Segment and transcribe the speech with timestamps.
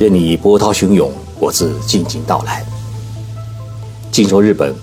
[0.00, 2.64] 任你波涛汹涌，我自静静到来。
[4.10, 4.74] 静说日本，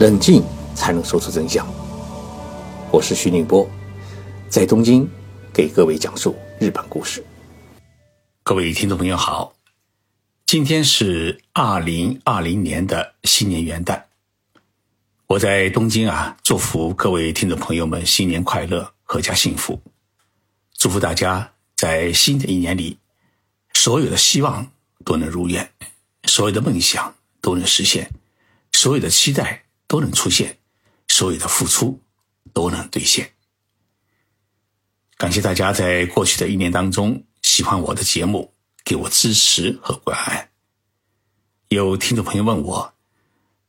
[0.00, 0.42] 冷静
[0.74, 1.64] 才能说出真相。
[2.90, 3.70] 我是徐宁波，
[4.48, 5.08] 在东京
[5.54, 7.24] 给各位讲述日本故事。
[8.42, 9.52] 各位听众朋友好，
[10.44, 14.02] 今天是二零二零年的新年元旦。
[15.28, 19.80] 我在东京啊，祝福各位听众朋友们新年快乐，阖家幸福。
[20.76, 22.98] 祝福大家在新的一年里。
[23.80, 24.72] 所有的希望
[25.04, 25.72] 都能如愿，
[26.24, 28.10] 所有的梦想都能实现，
[28.72, 30.58] 所有的期待都能出现，
[31.06, 32.02] 所有的付出
[32.52, 33.34] 都能兑现。
[35.16, 38.52] 感谢大家在过去的一年当中喜欢我的节目，
[38.84, 40.50] 给我支持和关爱。
[41.68, 42.94] 有听众朋友问我，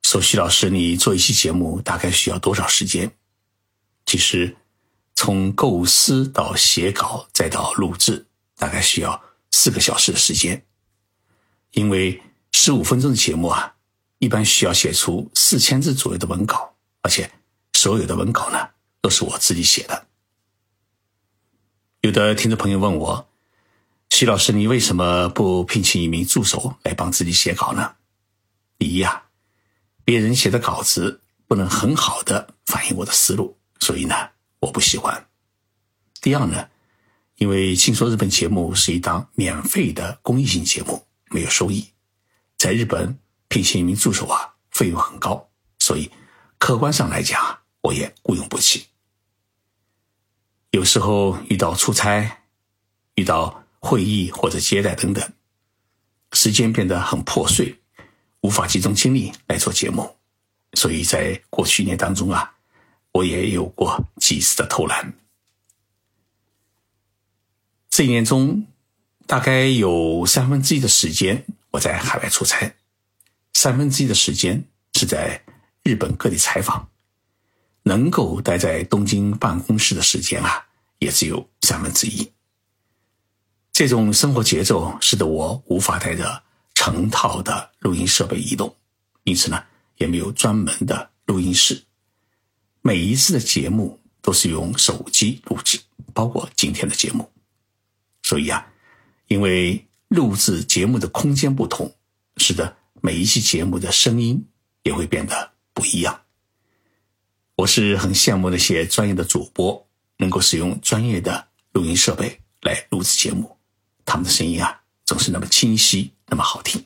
[0.02, 3.12] 说徐老师，你做一期节目大概需要多少时间？
[4.08, 4.58] 其实，
[5.14, 8.26] 从构思到写稿再到录制，
[8.58, 9.29] 大概需要。
[9.52, 10.66] 四个小时的时间，
[11.72, 13.76] 因为十五分钟的节目啊，
[14.20, 17.30] 一般需要写出四千字左右的文稿，而且
[17.74, 18.70] 所有的文稿呢
[19.02, 20.08] 都是我自己写的。
[22.02, 23.30] 有的听众朋友问我，
[24.10, 27.96] 徐老师，你为什么不聘请一名助手来帮自己写稿呢？
[28.78, 29.26] 第一啊，
[30.06, 34.16] 别人写的稿子不能很好的反映我的思路，所以呢，
[34.60, 35.28] 我不喜欢。
[36.22, 36.70] 第二呢。
[37.40, 41.88] 因为《听说日本》节目是一档免费的公益性节目，没有收益，
[42.58, 46.12] 在日本聘请一名助手啊，费用很高，所以
[46.58, 48.88] 客观上来讲，我也雇佣不起。
[50.72, 52.42] 有时候遇到出差、
[53.16, 55.32] 遇到会议或者接待等等，
[56.34, 57.80] 时间变得很破碎，
[58.42, 60.18] 无法集中精力来做节目，
[60.74, 62.56] 所以在过去一年当中啊，
[63.14, 65.14] 我也有过几次的偷懒。
[68.00, 68.66] 这一年中，
[69.28, 72.74] 大概有三分之一的时间我在海外出差，
[73.52, 74.64] 三分之一的时间
[74.94, 75.44] 是在
[75.84, 76.88] 日本各地采访，
[77.84, 80.68] 能够待在东京办公室的时间啊，
[81.00, 82.32] 也只有三分之一。
[83.74, 86.44] 这种生活节奏使得我无法带着
[86.74, 88.74] 成套的录音设备移动，
[89.26, 89.62] 因此呢，
[89.98, 91.84] 也没有专门的录音室。
[92.82, 95.78] 每一次的节目都是用手机录制，
[96.14, 97.30] 包括今天的节目。
[98.30, 98.64] 所以啊，
[99.26, 101.96] 因为录制节目的空间不同，
[102.38, 104.46] 使得每一期节目的声音
[104.84, 106.22] 也会变得不一样。
[107.56, 109.84] 我是很羡慕那些专业的主播，
[110.18, 113.58] 能够使用专业的录音设备来录制节目，
[114.06, 116.86] 他们的声音啊总是那么清晰，那么好听。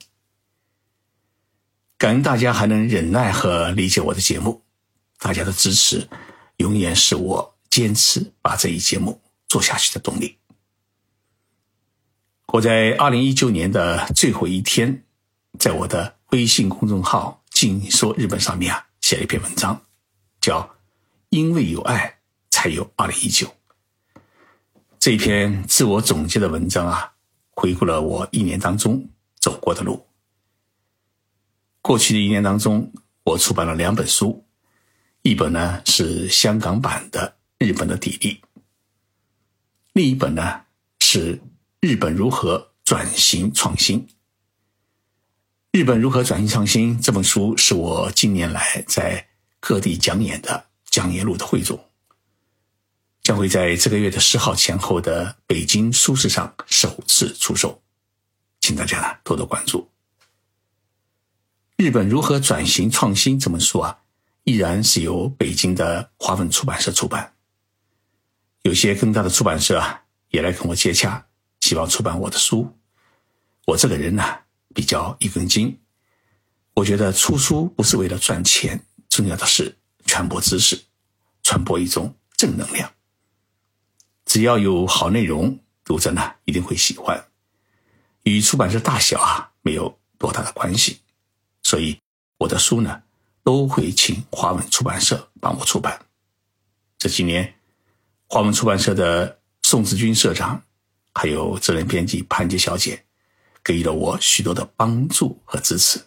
[1.97, 4.61] 感恩大家还能忍耐和理解我的节目，
[5.19, 6.07] 大家的支持
[6.55, 10.37] 永远是我坚持把这一节目做下去的动力。
[12.47, 15.03] 我在二零一九年的最后一天，
[15.57, 19.81] 在我的微信公众号“静说日本”上面啊，写了一篇文章，
[20.39, 20.61] 叫
[21.29, 22.19] 《因为有爱，
[22.51, 23.47] 才有二零一九》。
[24.99, 27.13] 这篇自我总结的文章啊，
[27.51, 29.09] 回顾了我一年当中
[29.39, 30.05] 走过的路。
[31.81, 32.91] 过去的一年当中，
[33.23, 34.45] 我出版了两本书，
[35.23, 38.39] 一本呢是香港版的《日本的砥砺》，
[39.93, 40.61] 另一本呢
[40.99, 41.41] 是。
[41.83, 44.07] 日本如何转型创新？
[45.73, 46.97] 日本如何转型创新？
[47.01, 49.27] 这本书是我近年来在
[49.59, 51.89] 各地讲演的讲演录的汇总，
[53.21, 57.83] 将会在这个月的十号前后的北京书市上首次出售，
[58.61, 59.89] 请大家呢多多关注。
[61.75, 63.37] 日本如何转型创新？
[63.37, 63.99] 这本书啊，
[64.45, 67.33] 依然是由北京的华文出版社出版，
[68.61, 71.27] 有些更大的出版社啊也来跟我接洽。
[71.63, 72.77] 希望出版我的书。
[73.67, 74.39] 我这个人呢
[74.75, 75.79] 比较一根筋，
[76.73, 80.83] 我觉得出书不是为了赚钱，重要的是传播知识，
[81.41, 82.91] 传播一种正能量。
[84.25, 87.29] 只要有好内容，读者呢一定会喜欢。
[88.23, 90.99] 与出版社大小啊没有多大的关系，
[91.61, 91.97] 所以
[92.39, 93.03] 我的书呢
[93.41, 96.05] 都会请华文出版社帮我出版。
[96.97, 97.55] 这几年，
[98.27, 100.61] 华文出版社的宋志军社长。
[101.13, 103.05] 还有责任编辑潘杰小姐，
[103.63, 106.01] 给予了我许多的帮助和支持。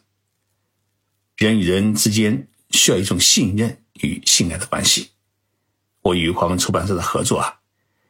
[1.37, 5.11] 人与人之间需要一种信任与信赖的关系。
[6.03, 7.61] 我与华文出版社的合作啊，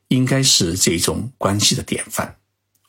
[0.08, 2.38] 应该是这种关系的典范。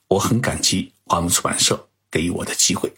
[0.08, 2.94] 我很感激华文出版社给予我的机会。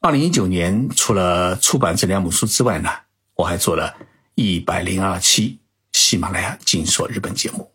[0.00, 2.90] 二零一九年，除了出版这两本书之外呢，
[3.34, 3.96] 我还做了
[4.34, 5.58] 一百零二期
[5.92, 7.72] 喜马拉雅《静说日本》节目。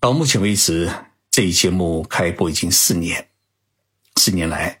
[0.00, 0.88] 到目前为止，
[1.28, 3.30] 这一节目开播已经四年，
[4.14, 4.80] 四年来，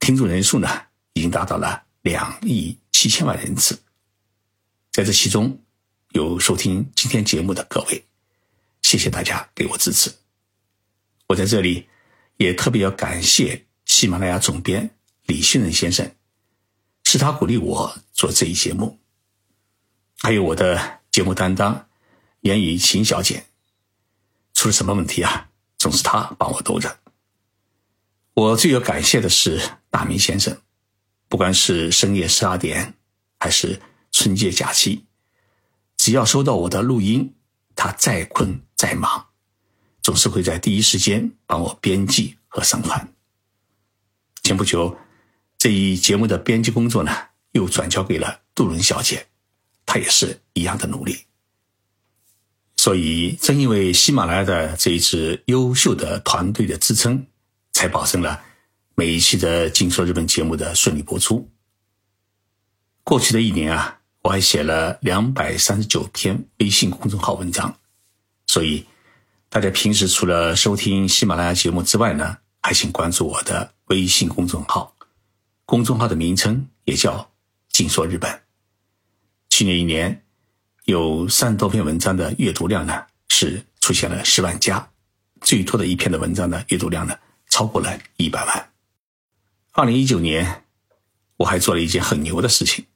[0.00, 0.66] 听众人数呢
[1.12, 3.78] 已经达到了两亿七千万人次。
[4.92, 5.62] 在这其中，
[6.12, 8.02] 有收听今天节目的各位，
[8.80, 10.10] 谢谢大家给我支持。
[11.26, 11.86] 我在这里
[12.38, 14.88] 也特别要感谢喜马拉雅总编
[15.26, 16.10] 李新仁先生，
[17.04, 18.98] 是他鼓励我做这一节目。
[20.20, 21.88] 还有我的节目担当
[22.40, 23.44] 严雨晴小姐，
[24.66, 25.48] 出了什么问题啊？
[25.78, 26.98] 总是他帮我兜着。
[28.34, 30.60] 我最有感谢的是大明先生，
[31.28, 32.94] 不管是深夜十二点，
[33.38, 33.80] 还是。
[34.12, 35.04] 春节假期，
[35.98, 37.34] 只要收到我的录音，
[37.74, 39.26] 他再困再忙，
[40.02, 43.12] 总是会在第一时间帮我编辑和上传。
[44.42, 44.96] 前不久，
[45.58, 47.14] 这一节目的编辑工作呢，
[47.52, 49.26] 又转交给了杜伦小姐，
[49.84, 51.25] 她也是一样的努力。
[52.86, 57.26] 所以，正因为喜马拉雅的这一支优秀的团队的支撑，
[57.72, 58.40] 才保证了
[58.94, 61.50] 每一期的《静说日本》节目的顺利播出。
[63.02, 63.98] 过去的一年啊。
[64.22, 67.76] 我还写了两百三十九篇微信公众号文章，
[68.46, 68.84] 所以
[69.48, 74.94] 大家平时除了收听喜马拉雅节目之外呢，还请关注我的微信公众号。
[75.64, 77.32] 公众号的名称也叫
[77.68, 78.42] “静说日本”。
[79.50, 80.24] 去年一年
[80.86, 84.88] 有三十多篇文章的阅读量呢，是出现了十万加，
[85.40, 87.18] 最多的一篇的文章的阅读量呢，
[87.48, 88.72] 超过了一百万。
[89.72, 90.64] 二零一九年，
[91.38, 92.86] 我还做了一件很牛的事情。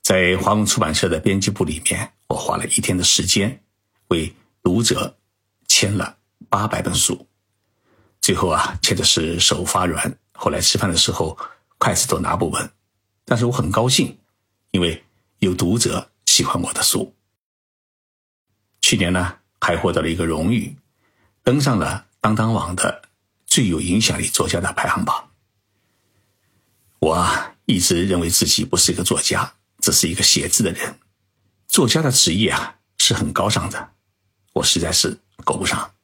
[0.00, 3.62] 在华文出版社的编辑部里面，我花了一天的时间，
[4.08, 5.18] 为读者
[5.68, 6.16] 签了
[6.48, 7.28] 八百本书。
[8.22, 11.36] 最后啊，签的是手发软，后来吃饭的时候
[11.76, 12.70] 筷子都拿不稳。
[13.26, 14.18] 但是我很高兴，
[14.70, 15.04] 因为
[15.40, 17.14] 有读者喜欢我的书。
[18.82, 20.76] 去年呢，还获得了一个荣誉，
[21.42, 23.08] 登上了当当网的
[23.46, 25.30] 最有影响力作家的排行榜。
[26.98, 29.54] 我啊，一直认为自己不是一个作家。
[29.78, 30.98] 只是一个写字的人，
[31.68, 33.92] 作家的职业啊是很高尚的，
[34.54, 35.94] 我实在是够不上。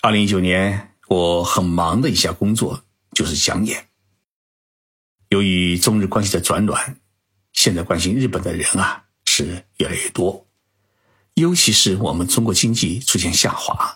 [0.00, 2.82] 二零一九年，我很忙的一项工作
[3.12, 3.88] 就是讲演。
[5.28, 6.98] 由于中日关系的转暖，
[7.64, 10.46] 现在关心日本的人啊是越来越多，
[11.32, 13.94] 尤其是我们中国经济出现下滑，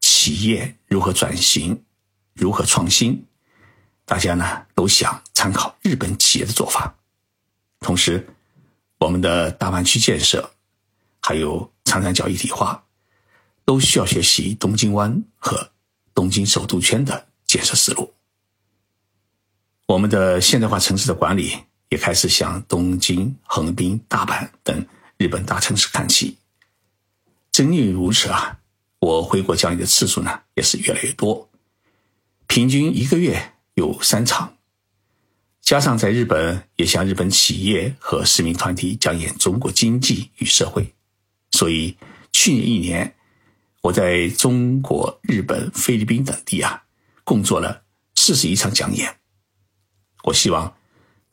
[0.00, 1.82] 企业如何转型，
[2.34, 3.26] 如何创新，
[4.04, 6.94] 大家呢都想参考日本企业的做法。
[7.80, 8.24] 同时，
[9.00, 10.48] 我们的大湾区建设，
[11.20, 12.84] 还有长三角一体化，
[13.64, 15.68] 都需要学习东京湾和
[16.14, 18.14] 东京首都圈的建设思路。
[19.86, 24.86] 我们的现代化城市的管理也开始向东京、横滨、大阪等
[25.16, 26.36] 日本大城市看齐。
[27.50, 28.58] 正因为如此啊，
[29.00, 31.48] 我回国讲演的次数呢也是越来越多，
[32.46, 34.54] 平均一个月有三场。
[35.60, 40.94] 加上在日本也向日本企业和市民团体讲演中国经济与社会，
[41.50, 41.94] 所以
[42.32, 43.14] 去年一年，
[43.82, 46.84] 我在中国、日本、菲律宾等地啊，
[47.22, 47.82] 共做了
[48.14, 49.14] 四十一场讲演。
[50.24, 50.74] 我希望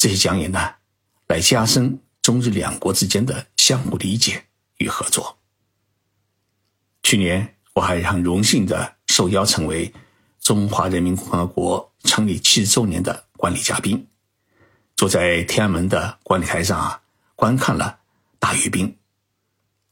[0.06, 0.60] 这些讲演呢，
[1.30, 4.46] 来加深中日两国之间的相互理解
[4.78, 5.40] 与合作。
[7.02, 9.92] 去年我还很荣幸的受邀成为
[10.40, 14.08] 中华人民共和国成立七十周年的观礼嘉宾。
[14.96, 17.02] 坐在天安门的观礼台上啊，
[17.36, 17.98] 观看了
[18.38, 18.96] 大阅兵，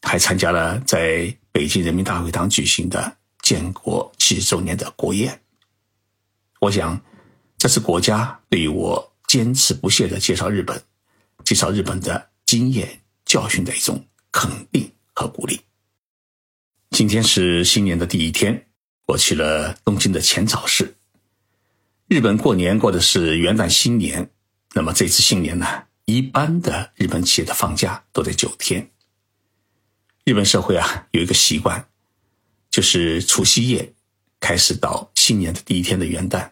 [0.04, 5.42] 还参加了在北京人民大会堂举行的建国七十周年的国宴。
[6.60, 7.02] 我想，
[7.58, 10.80] 这是国家对于我坚持不懈的介绍日本、
[11.44, 15.60] 介绍日本的经验教训的一种肯定和鼓励。
[16.92, 18.68] 今天是新年的第一天，
[19.08, 20.96] 我去了东京的浅草寺。
[22.08, 24.30] 日本过年过的是元旦新年。
[24.76, 28.92] 那么这次新年呢，一般的日本企业的放假都在九天。
[30.26, 31.84] 日本社会啊有一个习惯，
[32.70, 33.96] 就是除夕夜
[34.40, 36.52] 开始到新年的第一天的元旦，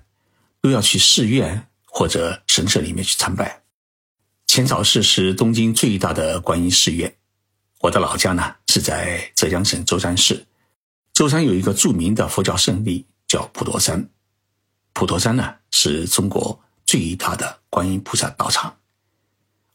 [0.62, 3.62] 都要去寺院或者神社里面去参拜。
[4.48, 7.16] 浅草寺是东京最大的观音寺院。
[7.82, 10.48] 我的老家呢是在浙江省舟山市，
[11.14, 14.10] 舟山有一个著名的佛教圣地叫普陀山。
[14.94, 16.60] 普陀山呢是中国。
[16.84, 18.76] 最大的观音菩萨道场。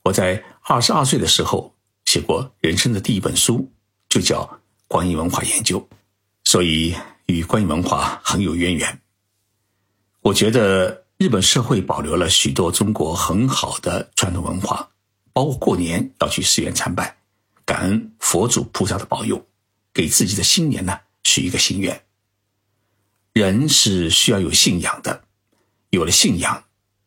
[0.02, 3.72] 我在二十二岁的时候写过人生的第一本书，
[4.06, 4.42] 就叫
[4.86, 5.80] 《观音文化研究》，
[6.44, 6.94] 所以
[7.24, 9.00] 与观音文化很有渊源。
[10.20, 14.90] 我觉得日本社会保留了许多中国很好的传统文化，
[15.32, 17.16] 包括过年要去寺院参拜，
[17.64, 19.46] 感恩佛祖菩萨的保佑，
[19.94, 22.04] 给自己的新年呢许一个心愿。
[23.32, 25.24] 人是需要有信仰的，
[25.88, 26.64] 有了信仰，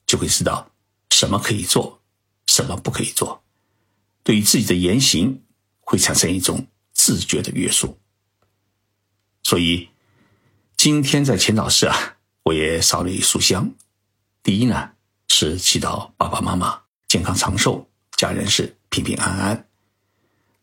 [0.08, 0.72] 就会知道
[1.12, 2.02] 什么可以做，
[2.48, 3.44] 什么不可以做，
[4.24, 5.44] 对于自己的言行
[5.82, 8.00] 会产生一种自觉的约束。
[9.44, 9.90] 所以，
[10.76, 13.72] 今天在前导室啊，我也烧了一束香。
[14.42, 14.92] 第一呢，
[15.28, 19.68] 是祈祷爸爸妈妈健康长寿，家人是平平安安。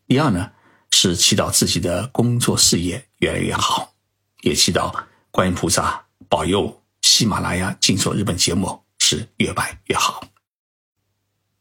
[0.07, 0.51] 第二呢，
[0.89, 3.93] 是祈祷自己的工作事业越来越好，
[4.41, 10.27] 也祈祷观音菩萨保佑喜马拉雅静说日本节目是越办越好。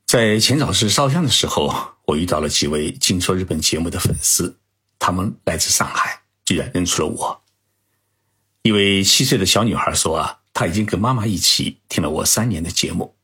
[0.06, 4.58] 在前早市烧香的时候，我遇到了几位静说日本节目的粉丝，
[4.98, 7.44] 他们来自上海，居然认出了我。
[8.62, 10.40] 一位七岁的小女孩说啊。
[10.58, 13.14] 他已经跟妈妈一起听了我三年的节目，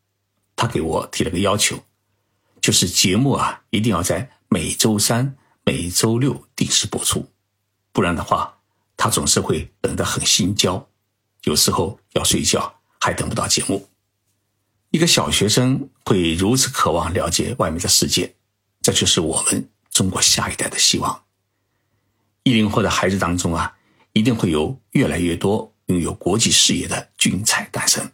[0.54, 1.82] 他给我提了个要求，
[2.60, 5.34] 就是节目啊一定要在每周三、
[5.64, 7.26] 每周六定时播出，
[7.90, 8.58] 不然的话，
[8.98, 10.86] 他总是会等得很心焦，
[11.44, 13.88] 有时候要睡觉还等不到节目。
[14.90, 18.34] 一个小学生会如此渴望了解外面的世界，
[18.82, 21.24] 这就是我们中国下一代的希望。
[22.42, 23.74] 一零后的孩子当中啊，
[24.12, 25.71] 一定会有越来越多。
[25.86, 28.12] 拥有国际视野的俊才诞生。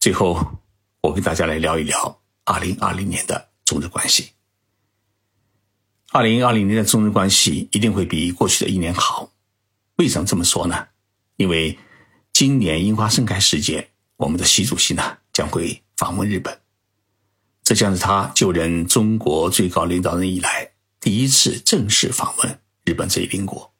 [0.00, 0.62] 最后，
[1.00, 4.30] 我跟大家来聊一聊二零二零年的中日关系。
[6.12, 9.30] 二零二零年的中日关系一定会比过去的一年好。
[9.96, 10.88] 为什么这么说呢？
[11.36, 11.78] 因为
[12.32, 16.58] 今年樱花盛开时节，我们的习主席呢将会访问日本，
[17.62, 23.72] 这将是他就任中国最高领导人以来第一次正式访问日本这一邻国。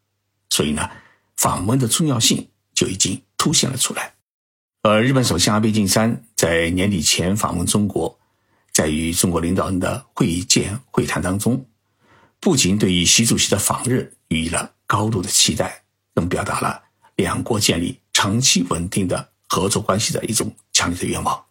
[0.51, 0.91] 所以呢。
[1.39, 4.15] 访问的重要性就已经凸显了出来，
[4.83, 8.19] 而日本首相安倍晋三在年底前访问中国，
[8.73, 11.65] 在与中国领导人的会见会谈当中，
[12.41, 16.83] 不仅对于习主席的访日予以了高度的期待，更表达了
[17.15, 21.45] 两国建立长期稳定的合作关系的一种强烈的愿望。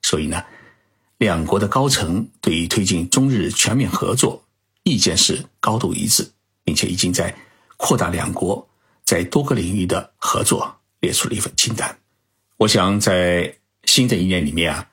[0.00, 0.42] 所以呢，
[1.18, 4.42] 两国的高层对于推进中日全面合作
[4.82, 6.32] 意见是高度一致，
[6.64, 7.36] 并且已经在
[7.76, 8.66] 扩大两国。
[9.04, 11.98] 在多个领域的合作列出了一份清单。
[12.56, 14.88] 我想在新的一年里面啊，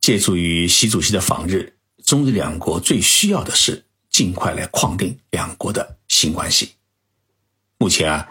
[0.00, 6.72] 借助于习主席的访日，中日两国最需要的是尽快来框定两国的新关系。
[7.78, 8.28] 目前啊，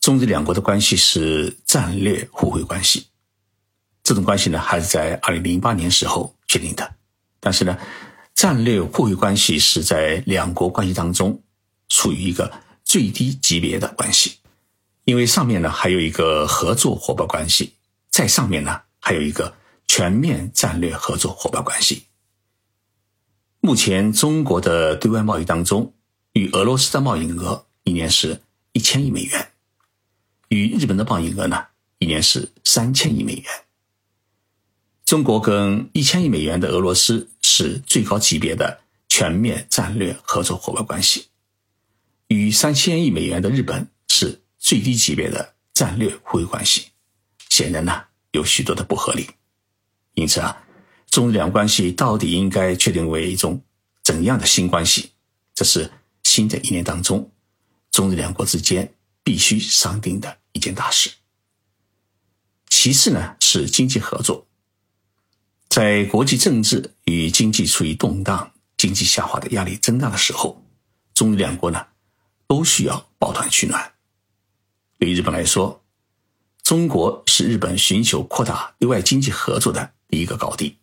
[0.00, 3.06] 中日两国的关系是战略互惠关系，
[4.02, 6.94] 这种关系呢还是在二零零八年时候确定的。
[7.40, 7.76] 但是呢，
[8.34, 11.42] 战略互惠关系是在两国关系当中
[11.88, 12.52] 处于一个
[12.84, 14.36] 最低级别的关系。
[15.10, 17.74] 因为上面呢还有一个合作伙伴关系，
[18.10, 19.56] 在上面呢还有一个
[19.88, 22.04] 全面战略合作伙伴关系。
[23.58, 25.92] 目前中国的对外贸易当中，
[26.34, 28.40] 与俄罗斯的贸易额一年是
[28.70, 29.50] 一千亿美元，
[30.48, 31.60] 与日本的贸易额呢
[31.98, 33.44] 一年是三千亿美元。
[35.04, 41.26] 中国跟一千亿美元的俄罗斯是最高级别的全面战略合作伙伴关系，
[42.28, 44.42] 与三千亿美元的日本是。
[44.60, 46.88] 最低级别的战略互惠关系，
[47.48, 49.28] 显然呢有许多的不合理。
[50.14, 50.64] 因此啊，
[51.08, 53.62] 中日两关系到底应该确定为一种
[54.04, 55.12] 怎样的新关系？
[55.54, 55.90] 这是
[56.22, 57.32] 新的一年当中
[57.90, 61.10] 中日两国之间必须商定的一件大事。
[62.68, 64.46] 其次呢是经济合作，
[65.68, 70.64] 在国际政治与经济处于动荡、经济下滑的压力增大的时候，
[71.14, 71.86] 中日两国呢
[72.46, 73.92] 都需要抱团取暖。
[75.00, 75.82] 对于日本来说，
[76.62, 80.76] 中国是日本寻求扩大对外经济合作的第一个高地；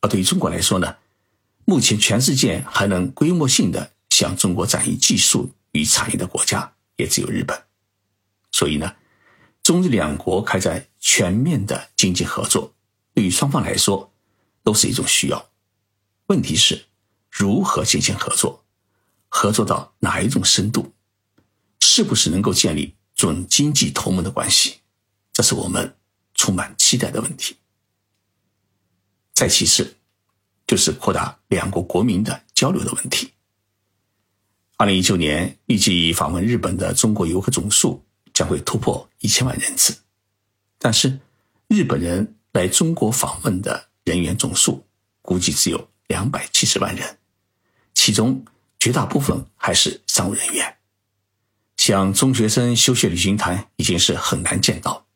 [0.00, 0.96] 而对于中国来说呢，
[1.64, 7.56] 目前全世界还能规模性的向中国展现技术与产业的国家也只有日本。
[8.50, 8.96] 所以呢，
[9.62, 12.74] 中日两国开展全面的经济合作，
[13.14, 14.12] 对于双方来说
[14.64, 15.50] 都是一种需要。
[16.26, 16.86] 问题是
[17.30, 18.64] 如何进行合作，
[19.28, 20.92] 合作到哪一种深度，
[21.78, 22.96] 是不是能够建立？
[23.16, 24.80] 准经济同盟的关系，
[25.32, 25.96] 这是我们
[26.34, 27.56] 充满期待的问题。
[29.32, 29.96] 再其次，
[30.66, 33.32] 就是扩大两国国民的交流的问题。
[34.76, 38.04] 二零一九年预计访问日本的中国游客总数
[38.34, 39.96] 将会突破一千万人次，
[40.78, 41.18] 但是
[41.68, 44.86] 日本人来中国访问的人员总数
[45.22, 47.18] 估计只有两百七十万人，
[47.94, 48.44] 其中
[48.78, 50.75] 绝大部分还是商务人员。
[51.86, 55.06] 像中学生休学旅行团已经是很难见到，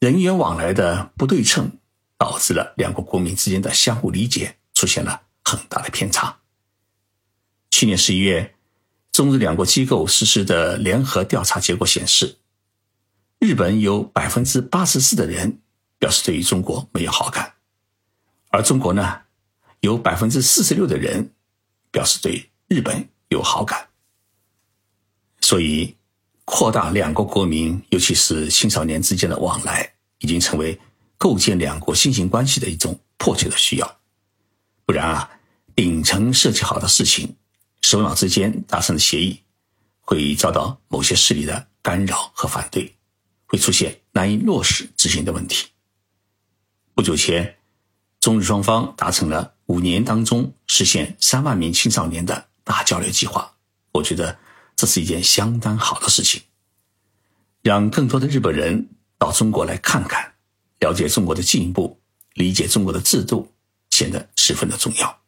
[0.00, 1.78] 人员往来的不对称，
[2.18, 6.40] 导致了两国国民之间的相互理解出现了很大的偏差。
[7.70, 8.56] 去年十一月，
[9.12, 12.38] 中日两国机构实施的联合调查结果显示，
[13.38, 15.60] 日本有百分之八十四的人
[16.00, 17.54] 表示对于中国没有好感，
[18.50, 19.20] 而中国呢，
[19.82, 21.32] 有百分之四十六的人
[21.92, 23.90] 表示对日本有好感。
[25.42, 25.94] 所以，
[26.44, 30.78] 扩大两国国民，尤其是青少年之间的往来，已经成为
[31.18, 33.96] 构建两国新型关系的一种迫切的需要。
[34.86, 35.30] 不然啊，
[35.74, 37.36] 顶层设计好的事情。
[37.82, 39.40] 首脑之间达成的协议，
[40.00, 42.94] 会遭到某些势力的干扰和反对，
[43.46, 45.66] 会出现难以落实执行的问题。
[46.94, 47.56] 不久前，
[48.20, 53.52] 中日双方达成了五年当中实现三万名青少年的大交流计划，
[53.90, 54.38] 我觉得
[54.82, 56.42] 这是一件相当好的事情，
[57.62, 60.34] 让更多的日本人到中国来看看，
[60.80, 62.00] 了解中国的进步，
[62.34, 63.52] 理解中国的制度，
[63.90, 65.20] 显得十分的重要。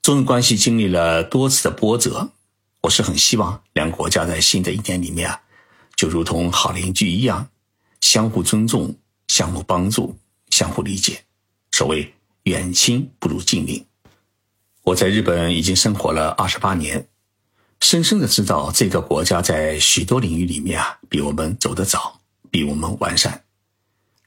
[0.00, 2.30] 中日关系经历了多次的波折，
[2.82, 5.42] 我是很希望两国家在新的一年里面啊，
[5.96, 7.50] 就如同好邻居一样，
[8.00, 10.16] 相互尊重、相互帮助、
[10.50, 11.24] 相互理解。
[11.72, 12.14] 所谓
[12.44, 13.84] 远亲不如近邻。
[14.84, 17.08] 我在日本已经生活了二十八年，
[17.80, 22.20] 深深的知道这个国家在许多领域里面啊，比我们走得早，
[22.50, 23.44] 比我们完善。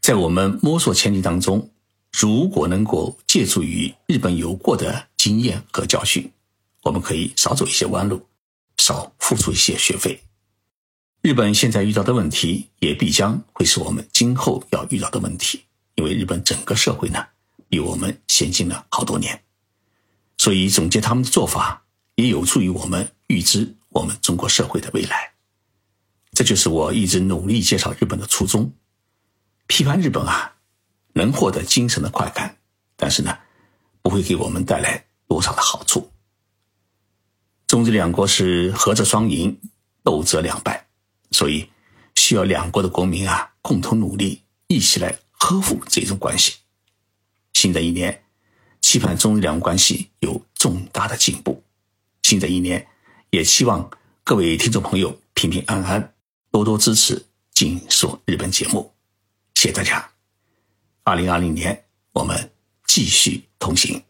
[0.01, 1.69] 在我们摸索前进当中，
[2.11, 5.07] 如果能够借助于日本有过的。
[5.21, 6.31] 经验和教训，
[6.81, 8.25] 我们可以少走一些弯路，
[8.77, 10.19] 少付出一些学费。
[11.21, 15.61] 日本现在遇到的问题，也必将会是我们今后要遇到的问题。
[15.93, 17.23] 因为日本整个社会呢，
[17.69, 19.43] 比我们先进了好多年，
[20.39, 21.83] 所以总结他们的做法，
[22.15, 25.31] 也有助于我们预知我们中国社会的未来。
[26.33, 28.73] 这就是我一直努力介绍日本的初衷。
[29.67, 30.55] 批判日本啊，
[31.13, 32.57] 能获得精神的快感，
[32.97, 33.37] 但是呢，
[34.01, 35.05] 不会给我们带来。
[35.27, 36.11] 多少的好处？
[37.65, 39.57] 中日两国是合则双赢，
[40.03, 40.87] 斗则两败，
[41.31, 41.69] 所以
[42.15, 46.55] 需要两国的国民啊共同努力，一起来呵护这种关系。
[47.53, 48.25] 新的一年，
[48.81, 51.63] 期盼中日两国关系有重大的进步。
[52.23, 52.85] 新的一年，
[53.31, 53.89] 也希望
[54.25, 56.13] 各位听众朋友平平安安，
[56.51, 57.15] 多多支持
[57.51, 58.93] 《紧说日本》节目。
[59.55, 60.11] 谢谢大家。
[61.03, 62.51] 二零二零年，我们
[62.85, 64.03] 继续同行。